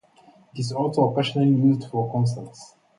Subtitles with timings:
[0.55, 2.73] It is also occasionally used for concerts.